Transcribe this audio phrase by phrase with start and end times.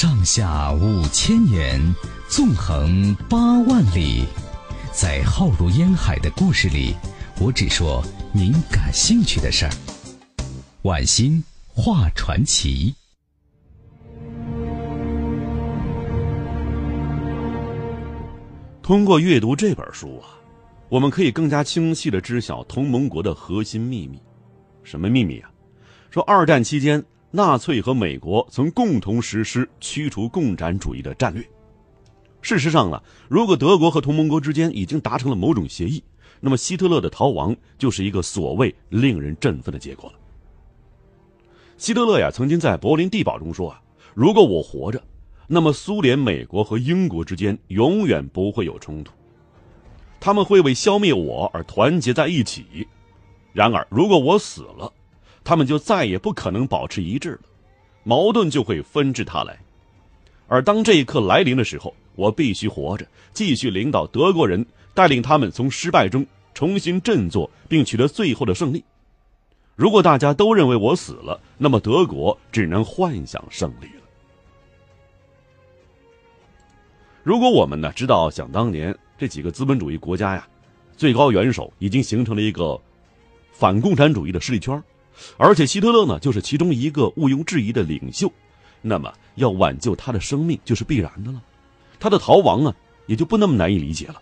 [0.00, 1.78] 上下五千年，
[2.26, 4.24] 纵横八万里，
[4.94, 6.94] 在浩如烟海的故事里，
[7.38, 8.02] 我只说
[8.32, 9.72] 您感兴趣的事儿。
[10.84, 12.94] 晚星画传奇。
[18.80, 20.32] 通过阅读这本书啊，
[20.88, 24.18] 我们可以更加清晰的知晓同盟国的核心秘密。
[24.82, 25.50] 什么秘密啊？
[26.08, 31.48] 说二战期间，纳粹和美国曾共同实施驱除共产主义的战略。
[32.42, 36.02] 事实上呢，如果德国和同盟国之间已经达成了某种协议，
[36.40, 40.16] 那么希特勒的逃亡就是一个所谓令人振奋的结果了。
[41.76, 43.80] 希特勒呀，曾经在柏林地堡中说啊
[44.14, 45.02] ：“如果我活着。”
[45.52, 49.12] 那么，苏联、美国和英国之间永远不会有冲突，
[50.20, 52.86] 他们会为消灭我而团结在一起。
[53.52, 54.92] 然而，如果我死了，
[55.42, 57.40] 他们就再也不可能保持一致了，
[58.02, 59.58] 矛盾就会纷至沓来。
[60.48, 68.84] 而当这一刻来临的时候，我必须活着，继续领导德国人，带领他们从失败中重新振作，并取得最后的胜利。
[69.76, 74.02] 如果大家都认为我死了，那么德国只能幻想胜利了。
[77.22, 80.46] 如果我们呢知道，想当年这几个资本主义国家呀，
[80.96, 82.78] 最高元首已经形成了一个
[83.52, 84.82] 反共产主义的势力圈，
[85.36, 88.32] 而且希特勒呢就是其中一个毋庸置疑的领袖，
[88.82, 91.42] 那么要挽救他的生命就是必然的了，
[91.98, 92.74] 他的逃亡啊
[93.06, 94.20] 也就不那么难以理解了。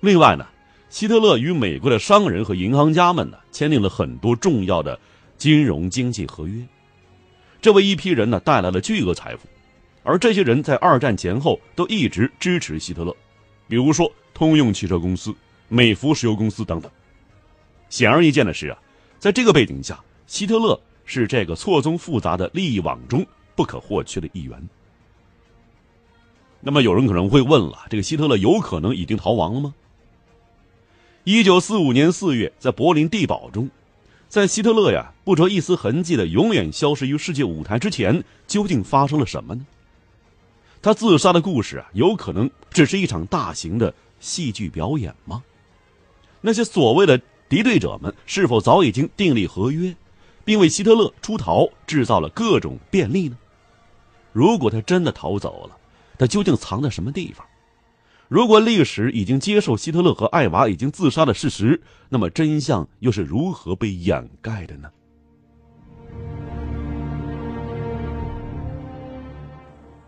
[0.00, 0.46] 另外呢，
[0.90, 4.98] 希特勒与美国的商人和银行家们呢签订了很多重要的
[5.36, 6.62] 金融经济合约，
[7.60, 9.48] 这为一批人呢带来了巨额财富。
[10.02, 13.14] 而这些人在二战前后都一直支持希特勒，
[13.66, 15.34] 比如说通用汽车公司、
[15.68, 16.88] 美孚石油公司等等。
[17.88, 18.78] 显而易见的是啊，
[19.18, 24.68] 在这个背景下，希特勒是这个错综复杂的利益网中不可或缺的一员。
[26.60, 29.74] 那么有人可能会问了：这个希特勒有可能已经逃亡了吗？
[31.24, 33.68] 一九四五年四月，在柏林地堡中，
[34.28, 39.66] 在希特勒呀不着一丝痕迹的永远消失于世界舞台之前，究竟发生了什么呢？
[40.82, 45.42] 他自杀的故事啊，有可能只是一场大型的戏剧表演吗？
[46.40, 49.94] 那些所谓的敌对者们是否早已经订立合约，
[50.44, 53.36] 并为希特勒出逃制造了各种便利呢？
[54.32, 55.76] 如果他真的逃走了，
[56.18, 57.46] 他究竟藏在什么地方？
[58.28, 64.90] 如果历史已经接受希特勒和艾娃已经自杀的事实，那么真相又是如何被掩盖的呢？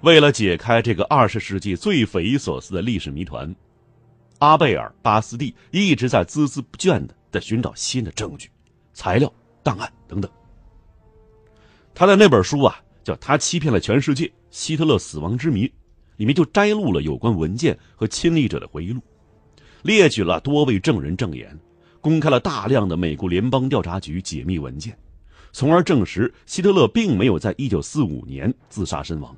[0.00, 3.54] 为了解开这个二十世纪最匪夷所思的历史谜团，
[4.38, 8.50] 阿贝尔·巴斯蒂一直在孜孜不倦的在寻找新的证据、
[8.92, 10.30] 材料、档案等等。
[11.94, 15.66] 他的那本书啊，叫《他欺骗了全世界：希特勒死亡之谜》，
[16.16, 19.00] 里面就摘录了有关文件和亲历者的回忆录，
[19.82, 21.58] 列举了多位证人证言，
[22.00, 24.96] 公开了大量的美国联邦调查局解密文件，
[25.52, 29.36] 从而证实希特勒并没有在一九四五年自杀身亡。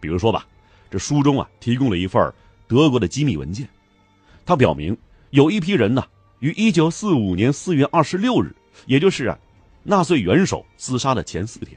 [0.00, 0.46] 比如说吧，
[0.90, 2.30] 这书中啊提供了一份
[2.68, 3.66] 德国的机密文件，
[4.44, 4.96] 它表明
[5.30, 6.04] 有一批人呢
[6.44, 9.38] 于一九四五年四月二十六日，也就是啊
[9.82, 11.74] 纳粹元首自杀的前四天，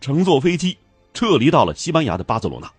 [0.00, 0.78] 乘坐飞机
[1.12, 2.72] 撤离到了西班牙的巴塞罗那。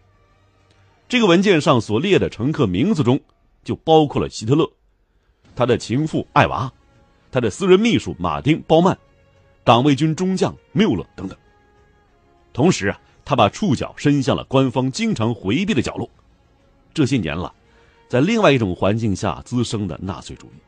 [1.08, 3.20] 这个文件上所列的乘客名字中
[3.64, 4.68] 就包括了希特勒、
[5.56, 6.74] 他的情妇艾娃、
[7.32, 8.98] 他的私人秘书马丁·包曼、
[9.64, 11.38] 党卫军中将缪勒等等。
[12.52, 13.00] 同时啊。
[13.24, 16.10] 他把触角伸向了官方经常回避的角落。
[16.96, 17.54] 这些年了，
[18.08, 20.60] 在另外一种环境下滋生的纳粹主义，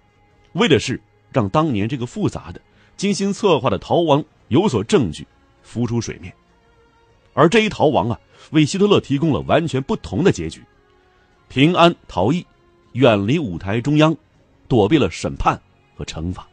[0.53, 1.00] 为的是
[1.31, 2.62] 让当年这个复杂的、
[2.97, 5.25] 精心策划的逃亡有所证据
[5.63, 6.34] 浮出水面。
[7.34, 8.19] 而这一逃亡啊，
[8.51, 10.63] 为希特勒提供了完全不同的结局：
[11.47, 12.45] 平安逃逸，
[12.94, 14.16] 远离舞台中央，
[14.67, 15.61] 躲避了审判
[15.95, 16.45] 和惩罚。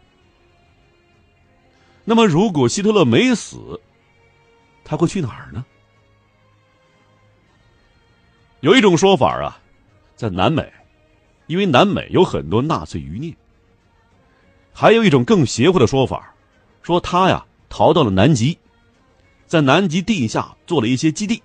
[2.04, 3.81] 那么，如果希特勒没死，
[4.84, 5.64] 他会去哪儿呢？
[8.61, 9.61] 有一种说法啊，
[10.17, 10.72] 在南美，
[11.49, 13.34] 因为南美有很多纳粹余孽。
[14.80, 16.32] 还有一种更邪乎的说法，
[16.84, 18.56] 说他呀逃到了南极，
[19.44, 21.42] 在南极地下做了一些基地。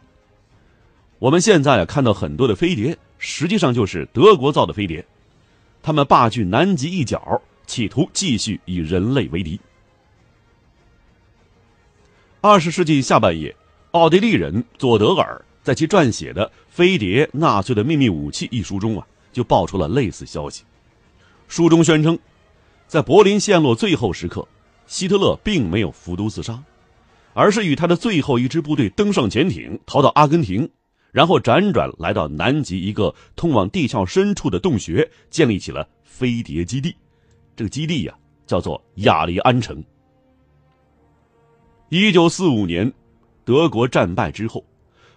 [1.18, 5.04] 我们现在啊看到很多的飞碟，实际上就是德国造的飞碟，
[5.82, 9.60] 他们霸据南极一角，企图继续与人类为敌。
[12.40, 13.56] 二十世纪下半叶，
[13.94, 15.44] 奥地利人佐德尔。
[15.64, 20.64] 在其撰写的《飞碟：纳粹的秘密武器》一书中啊，就爆出了类似消息。
[21.48, 22.20] 书中宣称，
[22.94, 24.48] 在柏林陷落最后时刻，
[24.86, 26.64] 希特勒并没有服毒自杀，
[27.34, 30.70] 而是与他的最后一支部队登上潜艇，逃到阿根廷，
[31.12, 36.96] 然后辗转来到南极一个通往地壳深处的洞穴，建立起了飞碟基地。
[37.56, 38.14] 这个基地呀，
[38.46, 39.84] 叫做亚利安城。
[41.90, 42.94] 一九四五年，
[43.44, 44.64] 德国战败之后，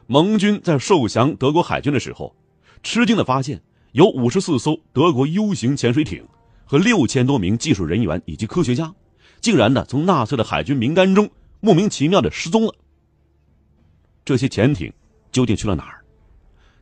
[0.07, 2.35] 盟军在受降德国海军的时候，
[2.83, 3.61] 吃惊的发现，
[3.93, 6.27] 有五十四艘德国 U 型潜水艇
[6.67, 8.93] 和六千多名技术人员以及科学家，
[9.41, 11.31] 竟然呢从纳粹的海军名单中
[11.61, 12.75] 莫名其妙的失踪了。
[14.25, 14.93] 这些潜艇
[15.31, 16.03] 究竟去了哪儿？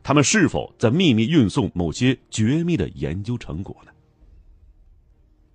[0.01, 3.91] 他们是否在秘密运送某些绝密的研究成果呢？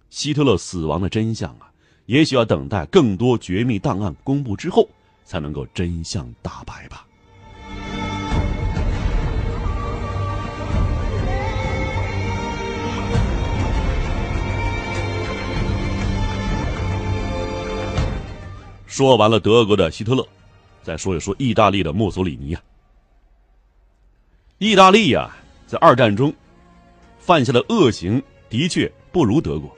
[0.08, 1.70] 希特勒死亡的真相啊！
[2.06, 4.88] 也许要等待更多绝密档案公布之后，
[5.24, 7.06] 才能够真相大白吧。
[19.00, 20.28] 说完了德国的希特勒，
[20.82, 22.60] 再说一说意大利的墨索里尼啊。
[24.58, 25.34] 意大利呀，
[25.66, 26.30] 在二战中
[27.18, 29.74] 犯下的恶行的确不如德国。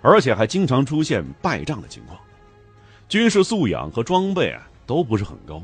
[0.00, 2.18] 而且还经常出现败仗的情况，
[3.10, 5.62] 军事素养和装备啊都不是很高，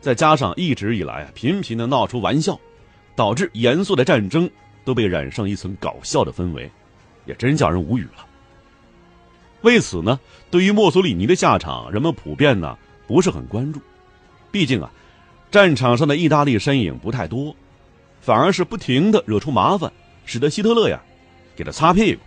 [0.00, 2.56] 再加上一直以来啊频频的闹出玩笑，
[3.16, 4.48] 导致严肃的战争
[4.84, 6.70] 都被染上一层搞笑的氛围，
[7.24, 8.25] 也真叫人无语了。
[9.66, 12.78] 为此呢，对于墨索里尼的下场，人们普遍呢
[13.08, 13.80] 不是很关注，
[14.52, 14.88] 毕竟啊，
[15.50, 17.52] 战场上的意大利身影不太多，
[18.20, 19.92] 反而是不停的惹出麻烦，
[20.24, 21.02] 使得希特勒呀
[21.56, 22.20] 给他擦屁股。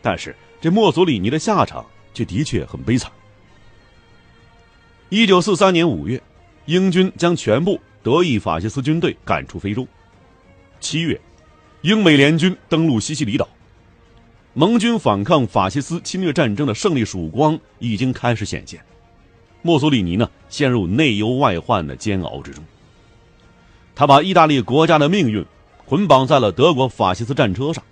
[0.00, 1.84] 但是这墨索里尼的下场
[2.14, 3.10] 却的确很悲惨。
[5.08, 6.22] 一九四三年五月，
[6.66, 9.84] 英军将全部德意法西斯军队赶出非洲。
[10.78, 11.20] 七月，
[11.80, 13.48] 英美联军登陆西西里岛，
[14.54, 18.80] 盟军反抗法西斯侵略战争的胜利曙光已经开始显现。
[19.62, 22.62] 墨索里尼呢，陷入内忧外患的煎熬之中。
[23.94, 25.44] 他把意大利国家的命运
[25.86, 27.82] 捆绑在了德国法西斯战车上，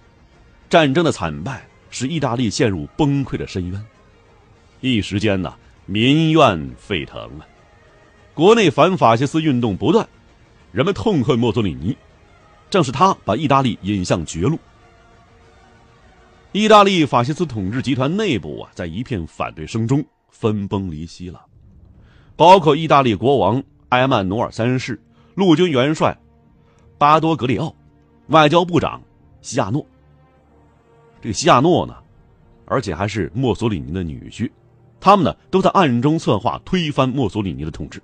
[0.68, 1.66] 战争的惨败。
[1.92, 3.84] 使意大利陷入崩溃的深渊，
[4.80, 5.52] 一时间呢，
[5.86, 7.42] 民怨沸腾啊！
[8.32, 10.08] 国内反法西斯运动不断，
[10.70, 11.96] 人们痛恨墨索里尼，
[12.70, 14.56] 正是他把意大利引向绝路。
[16.52, 21.40] 意大利法西斯统治集团内部啊，在一片反对声中分崩离析了，
[22.34, 25.00] 包括意大利国王埃曼努尔三世、
[25.36, 26.16] 陆军元帅
[26.98, 27.72] 巴多格里奥、
[28.28, 29.00] 外交部长
[29.40, 29.86] 西亚诺。
[31.22, 31.94] 这个西亚诺呢，
[32.64, 34.50] 而且还是墨索里尼的女婿，
[34.98, 38.02] 他们呢都在暗中策划推翻墨索里尼的统治。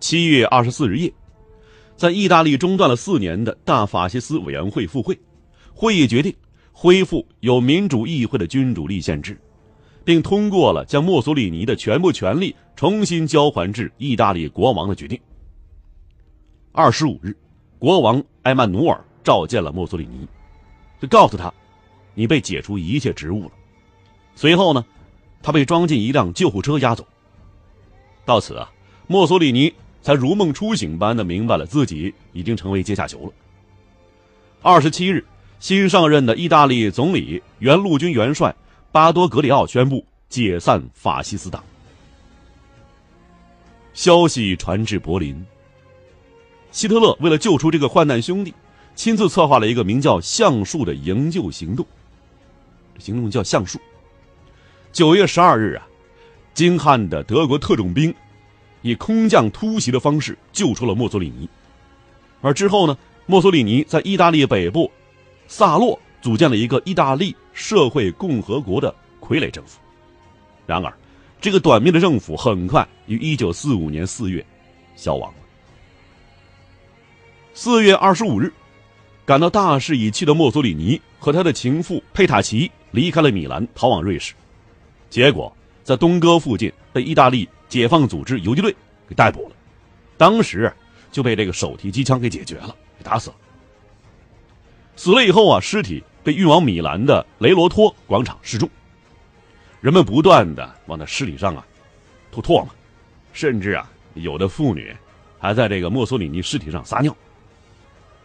[0.00, 1.12] 七月二十四日夜，
[1.96, 5.18] 在意大利中断了四年的大法西斯委员会复会，
[5.80, 6.34] 会议决定
[6.72, 9.40] 恢复有民主议会的君主立宪制，
[10.04, 15.16] 并通过了将墨索里尼的全部权力重新交还至意大利国王的决定。
[16.72, 17.32] 二十五日，
[17.78, 20.26] 国王埃曼努尔召见了墨索里尼。
[21.00, 21.54] 就告诉他，
[22.12, 23.52] 你被解除一切职务了。
[24.34, 24.84] 随后呢，
[25.40, 27.06] 他被装进一辆救护车押走。
[28.24, 28.68] 到此啊，
[29.06, 29.72] 墨索里尼
[30.02, 33.32] 才如梦初醒般的明白了自己已经成为阶下囚了。
[34.60, 35.24] 二十七日，
[35.60, 38.54] 新上任的意大利总理、原陆军元帅
[38.92, 41.62] 巴多格里奥宣布解散法西斯党。
[43.92, 45.44] 消息传至柏林，
[46.70, 48.54] 希特勒为了救出这个患难兄弟。
[48.94, 51.86] 亲自策划了一个名叫“橡树”的营救行动，
[52.98, 53.78] 行动叫“橡树”。
[54.92, 55.86] 九月十二日啊，
[56.52, 58.12] 精悍的德国特种兵
[58.82, 61.48] 以空降突袭的方式救出了墨索里尼，
[62.40, 64.90] 而之后呢，墨索里尼在意大利北部
[65.48, 69.80] 萨洛组建了一个意大利社会共和国的傀儡政府。
[70.64, 70.92] 然而，
[71.40, 74.44] 这个短命的政府很快于一九四五年四月
[74.94, 75.38] 消亡了。
[77.52, 78.52] 四月二十五日。
[79.24, 84.32] 感到大势已去的墨索里尼和他的情妇佩塔奇离开了米兰，逃往瑞士，
[85.10, 88.74] 结果在东哥附近被意大利解放组织游击队
[89.06, 89.54] 给逮捕了，
[90.16, 90.72] 当时
[91.12, 93.36] 就被这个手提机枪给解决了，给打死了。
[94.98, 98.68] 死了以后啊，尸体被运往米兰的雷罗托广场示众，
[99.80, 101.64] 人们不断的往他尸体上啊
[102.32, 102.68] 吐唾沫，
[103.32, 104.92] 甚至啊有的妇女
[105.38, 107.16] 还在这个墨索里尼尸体上撒尿。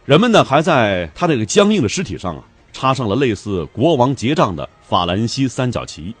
[0.04, 6.12] 人们呢还在他这个僵硬的尸体上啊插上了类似国王结账的法兰西三角旗，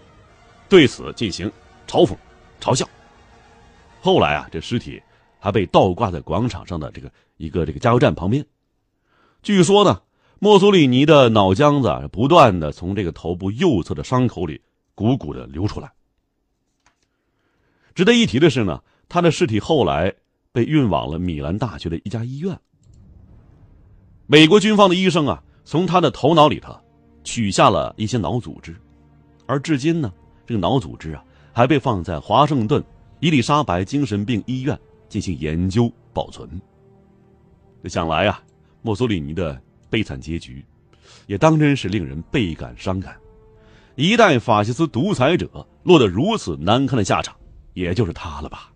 [0.68, 1.50] 对此进行
[1.88, 2.16] 嘲讽、
[2.60, 2.88] 嘲笑。
[4.00, 5.02] 后来啊，这尸体
[5.40, 8.46] 还被倒挂在广场上的这个一个这个加油站旁边。
[9.42, 10.00] 据说呢，
[10.38, 14.60] 墨索里尼的脑浆子不断的从这个头部右侧的伤口里
[14.94, 15.90] 鼓鼓的流出来。
[17.94, 20.12] 值得一提的是呢，他的尸体后来
[20.52, 22.58] 被运往了米兰大学的一家医院。
[24.26, 26.74] 美国军方的医生啊，从他的头脑里头
[27.22, 28.74] 取下了一些脑组织，
[29.46, 30.12] 而至今呢，
[30.44, 32.82] 这个脑组织啊还被放在华盛顿
[33.20, 36.48] 伊丽莎白精神病医院进行研究保存。
[37.82, 38.42] 这想来啊，
[38.82, 39.60] 墨索里尼的
[39.94, 40.64] 悲惨结局，
[41.28, 43.16] 也当真是令人倍感伤感。
[43.94, 45.48] 一代法西斯独裁者
[45.84, 47.36] 落得如此难堪的下场，
[47.74, 48.72] 也就是他了吧。